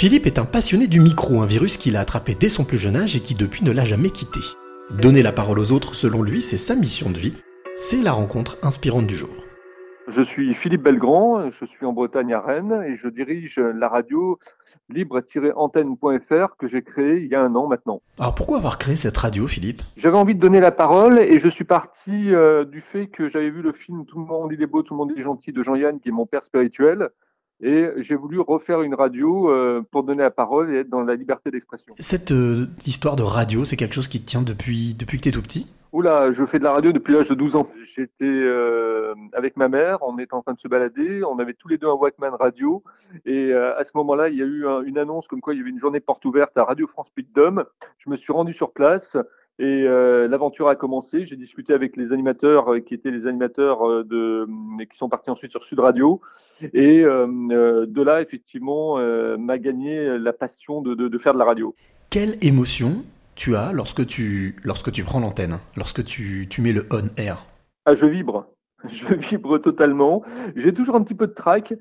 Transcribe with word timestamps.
Philippe 0.00 0.24
est 0.24 0.38
un 0.38 0.46
passionné 0.46 0.86
du 0.86 0.98
micro, 0.98 1.42
un 1.42 1.46
virus 1.46 1.76
qu'il 1.76 1.94
a 1.94 2.00
attrapé 2.00 2.34
dès 2.34 2.48
son 2.48 2.64
plus 2.64 2.78
jeune 2.78 2.96
âge 2.96 3.16
et 3.16 3.20
qui 3.20 3.34
depuis 3.34 3.66
ne 3.66 3.70
l'a 3.70 3.84
jamais 3.84 4.08
quitté. 4.08 4.40
Donner 5.02 5.22
la 5.22 5.30
parole 5.30 5.58
aux 5.58 5.72
autres, 5.72 5.94
selon 5.94 6.22
lui, 6.22 6.40
c'est 6.40 6.56
sa 6.56 6.74
mission 6.74 7.10
de 7.10 7.18
vie. 7.18 7.36
C'est 7.76 8.00
la 8.00 8.12
rencontre 8.12 8.56
inspirante 8.62 9.06
du 9.06 9.14
jour. 9.14 9.28
Je 10.08 10.22
suis 10.22 10.54
Philippe 10.54 10.84
Belgrand, 10.84 11.50
je 11.50 11.66
suis 11.66 11.84
en 11.84 11.92
Bretagne 11.92 12.32
à 12.32 12.40
Rennes 12.40 12.82
et 12.88 12.96
je 12.96 13.08
dirige 13.08 13.58
la 13.58 13.88
radio 13.88 14.38
libre-antenne.fr 14.88 16.56
que 16.58 16.66
j'ai 16.66 16.80
créée 16.80 17.20
il 17.20 17.26
y 17.26 17.34
a 17.34 17.42
un 17.42 17.54
an 17.54 17.66
maintenant. 17.66 18.00
Alors 18.18 18.34
pourquoi 18.34 18.56
avoir 18.56 18.78
créé 18.78 18.96
cette 18.96 19.18
radio, 19.18 19.46
Philippe? 19.48 19.82
J'avais 19.98 20.16
envie 20.16 20.34
de 20.34 20.40
donner 20.40 20.60
la 20.60 20.70
parole 20.70 21.20
et 21.20 21.38
je 21.40 21.48
suis 21.50 21.64
parti 21.64 22.32
euh, 22.32 22.64
du 22.64 22.80
fait 22.90 23.08
que 23.08 23.28
j'avais 23.28 23.50
vu 23.50 23.60
le 23.60 23.72
film 23.72 24.06
Tout 24.06 24.18
le 24.18 24.24
monde 24.24 24.50
il 24.50 24.62
est 24.62 24.66
beau, 24.66 24.82
tout 24.82 24.94
le 24.94 24.98
monde 24.98 25.12
il 25.14 25.20
est 25.20 25.24
gentil 25.24 25.52
de 25.52 25.62
Jean-Yann 25.62 26.00
qui 26.00 26.08
est 26.08 26.12
mon 26.12 26.24
père 26.24 26.46
spirituel 26.46 27.10
et 27.62 27.90
j'ai 27.98 28.14
voulu 28.14 28.40
refaire 28.40 28.82
une 28.82 28.94
radio 28.94 29.50
euh, 29.50 29.82
pour 29.90 30.02
donner 30.02 30.22
la 30.22 30.30
parole 30.30 30.74
et 30.74 30.78
être 30.78 30.88
dans 30.88 31.02
la 31.02 31.14
liberté 31.14 31.50
d'expression. 31.50 31.94
Cette 31.98 32.32
euh, 32.32 32.66
histoire 32.86 33.16
de 33.16 33.22
radio, 33.22 33.64
c'est 33.64 33.76
quelque 33.76 33.94
chose 33.94 34.08
qui 34.08 34.20
te 34.20 34.26
tient 34.26 34.42
depuis, 34.42 34.94
depuis 34.94 35.18
que 35.18 35.24
tu 35.24 35.28
es 35.28 35.32
tout 35.32 35.42
petit? 35.42 35.66
Oula, 35.92 36.32
je 36.32 36.46
fais 36.46 36.58
de 36.58 36.64
la 36.64 36.72
radio 36.72 36.92
depuis 36.92 37.12
l'âge 37.12 37.28
de 37.28 37.34
12 37.34 37.56
ans. 37.56 37.68
J'étais 37.96 38.24
euh, 38.24 39.14
avec 39.34 39.56
ma 39.56 39.68
mère, 39.68 39.98
on 40.02 40.18
était 40.18 40.34
en 40.34 40.42
train 40.42 40.54
de 40.54 40.60
se 40.60 40.68
balader, 40.68 41.22
on 41.24 41.38
avait 41.38 41.54
tous 41.54 41.68
les 41.68 41.78
deux 41.78 41.88
un 41.88 41.94
Walkman 41.94 42.36
radio, 42.36 42.82
et 43.26 43.52
à 43.52 43.82
ce 43.84 43.90
moment-là, 43.96 44.28
il 44.28 44.36
y 44.36 44.42
a 44.42 44.46
eu 44.46 44.64
une 44.86 44.98
annonce 44.98 45.26
comme 45.26 45.40
quoi 45.40 45.52
il 45.52 45.58
y 45.58 45.60
avait 45.60 45.70
une 45.70 45.80
journée 45.80 45.98
porte 45.98 46.24
ouverte 46.24 46.56
à 46.56 46.62
Radio 46.62 46.86
France 46.86 47.08
Puy 47.14 47.26
de 47.34 47.50
Je 47.98 48.08
me 48.08 48.16
suis 48.16 48.32
rendu 48.32 48.54
sur 48.54 48.70
place, 48.70 49.16
et 49.60 49.84
euh, 49.86 50.26
l'aventure 50.26 50.70
a 50.70 50.74
commencé. 50.74 51.26
J'ai 51.26 51.36
discuté 51.36 51.74
avec 51.74 51.94
les 51.98 52.12
animateurs 52.12 52.72
euh, 52.72 52.80
qui 52.80 52.94
étaient 52.94 53.10
les 53.10 53.26
animateurs 53.26 53.86
euh, 53.86 54.04
de, 54.04 54.46
qui 54.84 54.96
sont 54.96 55.10
partis 55.10 55.28
ensuite 55.28 55.50
sur 55.50 55.62
Sud 55.64 55.80
Radio. 55.80 56.22
Et 56.72 57.02
de 57.02 58.02
là, 58.02 58.20
effectivement, 58.20 58.98
m'a 59.38 59.56
gagné 59.56 60.18
la 60.18 60.34
passion 60.34 60.82
de, 60.82 60.94
de, 60.94 61.08
de, 61.08 61.18
faire 61.18 61.32
de 61.32 61.38
la 61.38 61.46
radio. 61.46 61.74
Quelle 62.10 62.36
émotion 62.42 63.02
tu 63.34 63.56
as 63.56 63.72
lorsque 63.72 64.06
tu, 64.06 64.56
lorsque 64.62 64.92
tu 64.92 65.02
prends 65.02 65.20
l'antenne, 65.20 65.58
lorsque 65.78 66.04
tu, 66.04 66.48
tu 66.50 66.60
mets 66.60 66.74
le 66.74 66.86
on-air 66.92 67.46
ah, 67.86 67.96
Je 67.96 68.04
vibre. 68.04 68.44
Je 68.90 69.14
vibre 69.14 69.58
totalement. 69.58 70.22
J'ai 70.54 70.74
toujours 70.74 70.96
un 70.96 71.02
petit 71.02 71.14
peu 71.14 71.28
de 71.28 71.32
track 71.32 71.72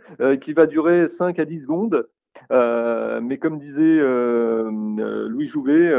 qui 0.43 0.53
va 0.53 0.65
durer 0.65 1.07
5 1.17 1.37
à 1.37 1.43
10 1.43 1.63
secondes. 1.63 2.07
Euh, 2.51 3.19
mais 3.21 3.37
comme 3.37 3.59
disait 3.59 3.79
euh, 3.79 4.71
euh, 4.99 5.27
Louis 5.29 5.47
Jouvet, 5.47 5.93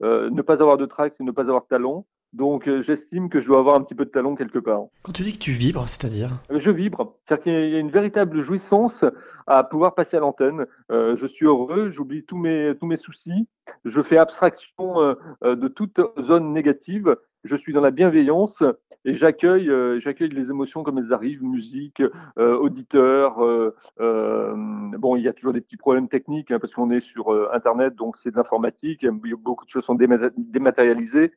ne 0.00 0.42
pas 0.42 0.54
avoir 0.54 0.76
de 0.76 0.86
trac, 0.86 1.14
c'est 1.16 1.24
ne 1.24 1.32
pas 1.32 1.42
avoir 1.42 1.62
de 1.62 1.68
talent. 1.68 2.06
Donc 2.32 2.68
j'estime 2.82 3.30
que 3.30 3.40
je 3.40 3.46
dois 3.46 3.60
avoir 3.60 3.76
un 3.76 3.82
petit 3.82 3.94
peu 3.94 4.04
de 4.04 4.10
talent 4.10 4.34
quelque 4.34 4.58
part. 4.58 4.82
Quand 5.02 5.12
tu 5.12 5.22
dis 5.22 5.32
que 5.32 5.38
tu 5.38 5.52
vibres, 5.52 5.88
c'est-à-dire? 5.88 6.30
Je 6.50 6.70
vibre. 6.70 7.14
C'est-à-dire 7.26 7.44
qu'il 7.44 7.70
y 7.70 7.76
a 7.76 7.78
une 7.78 7.90
véritable 7.90 8.44
jouissance 8.44 9.04
à 9.46 9.62
pouvoir 9.62 9.94
passer 9.94 10.16
à 10.16 10.20
l'antenne. 10.20 10.66
je 10.90 11.26
suis 11.26 11.46
heureux, 11.46 11.92
j'oublie 11.96 12.24
tous 12.24 12.36
mes, 12.36 12.74
tous 12.78 12.86
mes 12.86 12.98
soucis, 12.98 13.48
je 13.84 14.02
fais 14.02 14.18
abstraction 14.18 14.96
de 15.42 15.68
toute 15.68 16.00
zone 16.26 16.52
négative, 16.52 17.16
je 17.44 17.56
suis 17.56 17.72
dans 17.72 17.80
la 17.80 17.92
bienveillance 17.92 18.62
et 19.06 19.16
j'accueille 19.16 19.70
euh, 19.70 20.00
j'accueille 20.00 20.30
les 20.30 20.50
émotions 20.50 20.82
comme 20.82 20.98
elles 20.98 21.12
arrivent, 21.12 21.42
musique, 21.42 22.02
euh, 22.38 22.58
auditeur. 22.58 23.40
Euh, 23.40 24.52
bon, 24.98 25.16
il 25.16 25.22
y 25.22 25.28
a 25.28 25.32
toujours 25.32 25.52
des 25.52 25.60
petits 25.60 25.76
problèmes 25.76 26.08
techniques 26.08 26.50
hein, 26.50 26.58
parce 26.60 26.74
qu'on 26.74 26.90
est 26.90 27.00
sur 27.12 27.30
Internet, 27.54 27.94
donc 27.94 28.16
c'est 28.22 28.32
de 28.32 28.36
l'informatique. 28.36 29.06
Beaucoup 29.42 29.64
de 29.64 29.70
choses 29.70 29.84
sont 29.84 29.94
dématérialisées, 29.94 31.32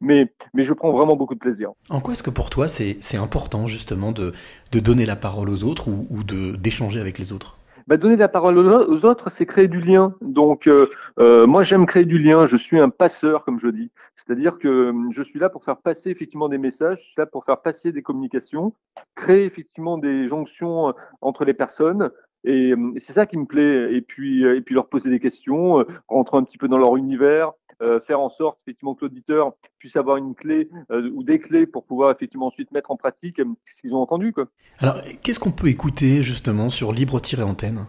mais 0.00 0.30
mais 0.52 0.64
je 0.64 0.72
prends 0.74 0.92
vraiment 0.92 1.16
beaucoup 1.16 1.34
de 1.34 1.40
plaisir. 1.40 1.70
En 1.88 2.00
quoi 2.00 2.12
est-ce 2.12 2.22
que 2.22 2.30
pour 2.30 2.50
toi 2.50 2.68
c'est 2.68 3.16
important 3.16 3.66
justement 3.66 4.12
de 4.12 4.32
de 4.72 4.80
donner 4.80 5.06
la 5.06 5.16
parole 5.16 5.48
aux 5.48 5.64
autres 5.64 5.88
ou, 5.88 6.06
ou 6.10 6.24
de 6.24 6.56
d'échanger 6.56 7.00
avec 7.00 7.18
les 7.18 7.32
autres? 7.32 7.56
Bah, 7.86 7.98
donner 7.98 8.16
la 8.16 8.28
parole 8.28 8.56
aux 8.58 9.04
autres, 9.04 9.30
c'est 9.36 9.44
créer 9.44 9.68
du 9.68 9.80
lien. 9.80 10.14
Donc, 10.22 10.66
euh, 10.66 10.86
euh, 11.20 11.46
moi, 11.46 11.64
j'aime 11.64 11.84
créer 11.84 12.06
du 12.06 12.18
lien. 12.18 12.46
Je 12.46 12.56
suis 12.56 12.80
un 12.80 12.88
passeur, 12.88 13.44
comme 13.44 13.60
je 13.60 13.68
dis. 13.68 13.90
C'est-à-dire 14.26 14.58
que 14.58 14.90
hum, 14.90 15.12
je 15.14 15.22
suis 15.22 15.38
là 15.38 15.48
pour 15.48 15.64
faire 15.64 15.78
passer 15.78 16.10
effectivement 16.10 16.48
des 16.48 16.58
messages, 16.58 16.98
je 16.98 17.04
suis 17.04 17.14
là 17.18 17.26
pour 17.26 17.44
faire 17.44 17.60
passer 17.60 17.92
des 17.92 18.02
communications, 18.02 18.72
créer 19.14 19.44
effectivement 19.44 19.98
des 19.98 20.28
jonctions 20.28 20.88
euh, 20.88 20.92
entre 21.20 21.44
les 21.44 21.54
personnes. 21.54 22.10
Et, 22.44 22.74
hum, 22.74 22.94
c'est 23.06 23.12
ça 23.12 23.26
qui 23.26 23.38
me 23.38 23.46
plaît. 23.46 23.94
Et 23.94 24.00
puis, 24.00 24.44
et 24.44 24.60
puis 24.60 24.74
leur 24.74 24.88
poser 24.88 25.10
des 25.10 25.20
questions, 25.20 25.84
rentrer 26.08 26.38
un 26.38 26.42
petit 26.42 26.58
peu 26.58 26.68
dans 26.68 26.78
leur 26.78 26.96
univers, 26.96 27.52
euh, 27.82 28.00
faire 28.06 28.20
en 28.20 28.30
sorte 28.30 28.58
effectivement 28.62 28.94
que 28.94 29.04
l'auditeur 29.04 29.52
puisse 29.78 29.96
avoir 29.96 30.16
une 30.16 30.34
clé 30.34 30.68
euh, 30.92 31.10
ou 31.12 31.24
des 31.24 31.40
clés 31.40 31.66
pour 31.66 31.84
pouvoir 31.84 32.12
effectivement 32.12 32.46
ensuite 32.46 32.70
mettre 32.70 32.90
en 32.92 32.96
pratique 32.96 33.40
euh, 33.40 33.44
ce 33.74 33.80
qu'ils 33.80 33.94
ont 33.94 34.00
entendu. 34.00 34.32
Quoi. 34.32 34.46
Alors, 34.78 34.96
qu'est-ce 35.22 35.40
qu'on 35.40 35.50
peut 35.50 35.68
écouter 35.68 36.22
justement 36.22 36.70
sur 36.70 36.92
Libre-Antenne 36.92 37.86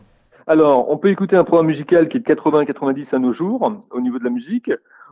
alors, 0.48 0.92
on 0.92 0.98
peut 1.00 1.10
écouter 1.10 1.36
un 1.36 1.44
programme 1.44 1.66
musical 1.66 2.08
qui 2.08 2.18
est 2.18 2.20
de 2.20 2.26
80-90 2.32 3.16
à 3.16 3.18
nos 3.18 3.34
jours 3.34 3.68
au 3.90 4.00
niveau 4.00 4.20
de 4.20 4.24
la 4.24 4.30
musique. 4.30 4.70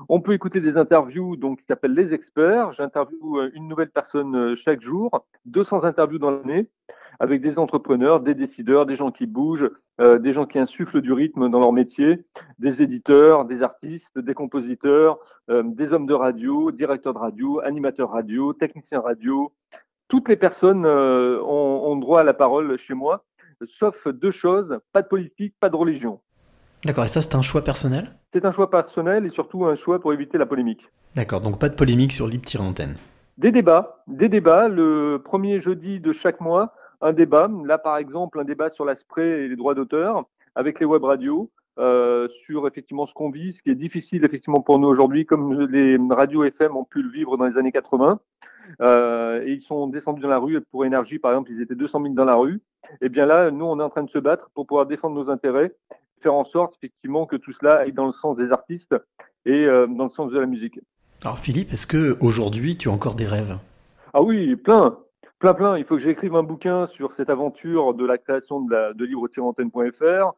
On 0.10 0.22
peut 0.22 0.34
écouter 0.34 0.60
des 0.60 0.78
interviews 0.78 1.36
donc 1.36 1.60
qui 1.60 1.66
s'appellent 1.66 1.94
les 1.94 2.14
experts. 2.14 2.74
J'interviewe 2.74 3.52
une 3.54 3.68
nouvelle 3.68 3.92
personne 3.92 4.56
chaque 4.58 4.82
jour, 4.82 5.26
200 5.46 5.84
interviews 5.84 6.20
dans 6.20 6.32
l'année 6.32 6.68
avec 7.20 7.42
des 7.42 7.58
entrepreneurs, 7.58 8.20
des 8.20 8.36
décideurs, 8.36 8.86
des 8.86 8.96
gens 8.96 9.12
qui 9.12 9.26
bougent, 9.26 9.70
euh, 10.02 10.20
des 10.20 10.34
gens 10.34 10.46
qui 10.46 10.60
insufflent 10.60 11.02
du 11.02 11.14
rythme 11.14 11.50
dans 11.50 11.60
leur 11.60 11.74
métier, 11.74 12.26
des 12.60 12.82
éditeurs, 12.82 13.46
des 13.46 13.62
artistes, 13.62 14.18
des 14.18 14.34
compositeurs, 14.34 15.20
euh, 15.50 15.64
des 15.66 15.92
hommes 15.92 16.06
de 16.06 16.14
radio, 16.14 16.72
directeurs 16.72 17.14
de 17.14 17.20
radio, 17.20 17.60
animateurs 17.62 18.12
radio, 18.12 18.54
techniciens 18.54 19.02
radio. 19.02 19.52
Toutes 20.08 20.30
les 20.30 20.36
personnes 20.36 20.86
euh, 20.86 21.42
ont, 21.44 21.92
ont 21.92 21.96
droit 21.96 22.22
à 22.22 22.24
la 22.24 22.34
parole 22.34 22.78
chez 22.78 22.94
moi, 22.94 23.24
sauf 23.80 24.08
deux 24.08 24.32
choses, 24.32 24.80
pas 24.92 25.02
de 25.02 25.08
politique, 25.08 25.56
pas 25.60 25.70
de 25.70 25.76
religion. 25.76 26.20
D'accord, 26.84 27.06
et 27.06 27.08
ça 27.08 27.22
c'est 27.22 27.36
un 27.36 27.42
choix 27.42 27.64
personnel? 27.64 28.10
C'est 28.34 28.46
un 28.46 28.52
choix 28.52 28.70
personnel 28.70 29.26
et 29.26 29.30
surtout 29.30 29.66
un 29.66 29.76
choix 29.76 30.00
pour 30.00 30.12
éviter 30.12 30.38
la 30.38 30.48
polémique. 30.48 30.82
D'accord, 31.16 31.40
donc 31.40 31.60
pas 31.60 31.70
de 31.70 31.76
polémique 31.76 32.12
sur 32.12 32.28
Libre-Antenne. 32.28 32.96
Des 33.38 33.52
débats, 33.52 34.04
des 34.08 34.28
débats 34.28 34.68
le 34.68 35.22
premier 35.24 35.62
jeudi 35.62 36.00
de 36.00 36.14
chaque 36.14 36.42
mois 36.42 36.74
un 37.04 37.14
débat. 37.14 37.50
Là, 37.66 37.78
par 37.78 37.98
exemple, 37.98 38.40
un 38.40 38.44
débat 38.44 38.72
sur 38.72 38.86
l'aspect 38.86 39.44
et 39.44 39.48
les 39.48 39.56
droits 39.56 39.76
d'auteur 39.76 40.26
avec 40.56 40.80
les 40.80 40.86
web 40.86 41.04
radios. 41.04 41.52
Euh, 41.80 42.28
sur 42.46 42.68
effectivement 42.68 43.08
ce 43.08 43.14
qu'on 43.14 43.32
vit, 43.32 43.54
ce 43.54 43.62
qui 43.64 43.72
est 43.72 43.76
difficile 43.76 44.24
effectivement 44.24 44.62
pour 44.62 44.78
nous 44.78 44.88
aujourd'hui, 44.88 45.26
comme 45.26 45.60
les 45.72 45.98
radios 46.12 46.44
FM 46.44 46.78
ont 46.78 46.84
pu 46.84 47.02
le 47.02 47.10
vivre 47.10 47.36
dans 47.36 47.46
les 47.46 47.58
années 47.58 47.72
80. 47.72 48.20
Euh, 48.82 49.44
et 49.44 49.54
ils 49.54 49.64
sont 49.64 49.88
descendus 49.88 50.22
dans 50.22 50.30
la 50.30 50.38
rue 50.38 50.62
pour 50.72 50.86
énergie, 50.86 51.18
par 51.18 51.32
exemple, 51.32 51.52
ils 51.52 51.62
étaient 51.62 51.76
200 51.76 52.02
000 52.02 52.14
dans 52.14 52.26
la 52.26 52.36
rue. 52.36 52.62
Et 53.02 53.06
eh 53.06 53.10
bien 53.10 53.26
là, 53.26 53.50
nous, 53.50 53.66
on 53.66 53.80
est 53.80 53.84
en 53.84 53.90
train 53.90 54.04
de 54.04 54.10
se 54.12 54.20
battre 54.20 54.52
pour 54.54 54.68
pouvoir 54.68 54.86
défendre 54.86 55.16
nos 55.16 55.32
intérêts, 55.32 55.74
faire 56.24 56.34
en 56.34 56.46
sorte 56.46 56.76
effectivement 56.78 57.26
que 57.26 57.36
tout 57.36 57.54
cela 57.60 57.78
aille 57.80 57.94
dans 57.94 58.08
le 58.08 58.14
sens 58.14 58.38
des 58.38 58.52
artistes 58.52 58.96
et 59.46 59.66
euh, 59.66 59.88
dans 59.88 60.06
le 60.06 60.10
sens 60.10 60.32
de 60.32 60.40
la 60.40 60.46
musique. 60.46 60.80
Alors 61.22 61.38
Philippe, 61.38 61.72
est-ce 61.74 61.88
que 61.88 62.18
aujourd'hui 62.20 62.78
tu 62.78 62.90
as 62.90 62.92
encore 62.92 63.16
des 63.16 63.28
rêves? 63.28 63.58
Ah 64.14 64.24
oui, 64.24 64.56
plein, 64.56 64.98
plein 65.40 65.54
plein. 65.54 65.78
Il 65.78 65.86
faut 65.86 65.96
que 65.96 66.02
j'écrive 66.02 66.36
un 66.36 66.44
bouquin 66.44 66.88
sur 66.88 67.14
cette 67.14 67.30
aventure 67.30 67.94
de 67.94 68.06
la 68.06 68.18
création 68.18 68.62
de, 68.62 68.72
la, 68.72 68.94
de 68.94 69.06
libre-antenne.fr. 69.06 70.34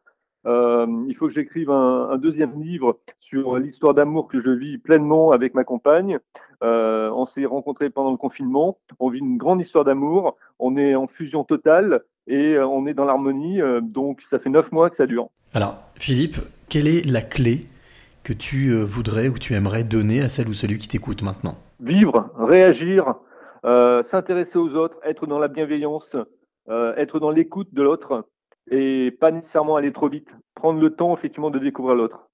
Euh, 0.46 0.86
il 1.08 1.16
faut 1.16 1.26
que 1.26 1.34
j'écrive 1.34 1.70
un, 1.70 2.16
deuxième 2.18 2.62
livre 2.62 3.00
sur 3.20 3.58
l'histoire 3.58 3.94
d'amour 3.94 4.28
que 4.28 4.40
je 4.40 4.50
vis 4.50 4.78
pleinement 4.78 5.32
avec 5.32 5.54
ma 5.54 5.64
compagne. 5.64 6.18
Euh, 6.62 7.10
on 7.10 7.26
s'est 7.26 7.46
rencontrés 7.46 7.90
pendant 7.90 8.12
le 8.12 8.16
confinement. 8.16 8.78
On 9.00 9.10
vit 9.10 9.18
une 9.18 9.38
grande 9.38 9.60
histoire 9.60 9.84
d'amour. 9.84 10.36
On 10.58 10.76
est 10.76 10.94
en 10.94 11.08
fusion 11.08 11.42
totale 11.42 12.02
et 12.26 12.54
euh, 12.54 12.66
on 12.66 12.86
est 12.86 12.94
dans 12.94 13.04
l'harmonie. 13.04 13.60
Euh, 13.60 13.80
donc 13.80 14.20
ça 14.30 14.38
fait 14.38 14.50
neuf 14.50 14.70
mois 14.72 14.90
que 14.90 14.96
ça 14.96 15.06
dure. 15.06 15.28
Alors 15.54 15.78
Philippe, 15.96 16.36
quelle 16.68 16.88
est 16.88 17.04
la 17.06 17.22
clé 17.22 17.60
que 18.24 18.32
tu 18.32 18.70
euh, 18.70 18.84
voudrais 18.84 19.28
ou 19.28 19.38
tu 19.38 19.54
aimerais 19.54 19.84
donner 19.84 20.20
à 20.20 20.28
celle 20.28 20.48
ou 20.48 20.54
celui 20.54 20.78
qui 20.78 20.88
t'écoute 20.88 21.22
maintenant? 21.22 21.54
Vivre, 21.78 22.30
réagir, 22.36 23.14
euh, 23.64 24.02
s'intéresser 24.10 24.58
aux 24.58 24.74
autres, 24.74 24.96
être 25.04 25.26
dans 25.26 25.38
la 25.38 25.48
bienveillance, 25.48 26.16
euh, 26.68 26.94
être 26.96 27.20
dans 27.20 27.30
l'écoute 27.30 27.72
de 27.72 27.82
l'autre 27.82 28.26
et 28.70 29.16
pas 29.20 29.30
nécessairement 29.30 29.76
aller 29.76 29.92
trop 29.92 30.08
vite. 30.08 30.28
Prendre 30.56 30.80
le 30.80 30.90
temps 30.90 31.16
effectivement 31.16 31.50
de 31.50 31.60
découvrir 31.60 31.94
l'autre. 31.94 32.25